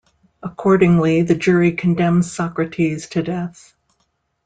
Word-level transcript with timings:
Accordingly, 0.41 1.21
the 1.21 1.35
jury 1.35 1.73
condemns 1.73 2.31
Socrates 2.31 3.05
to 3.09 3.21
death. 3.21 3.75